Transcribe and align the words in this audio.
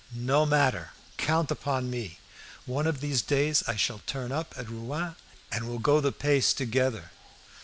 No 0.15 0.47
matter! 0.47 0.93
Count 1.17 1.51
upon 1.51 1.91
me. 1.91 2.17
One 2.65 2.87
of 2.87 3.01
these 3.01 3.21
days 3.21 3.61
I 3.67 3.75
shall 3.75 4.01
turn 4.07 4.31
up 4.31 4.55
at 4.57 4.67
Rouen, 4.67 5.15
and 5.51 5.69
we'll 5.69 5.77
go 5.77 6.01
the 6.01 6.11
pace 6.11 6.53
together." 6.53 7.11